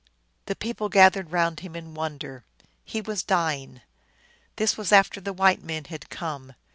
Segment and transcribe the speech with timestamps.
[0.47, 2.43] The people gathered round him in wonder.
[2.83, 3.81] He was dying.
[4.55, 6.53] This was after the white men had come.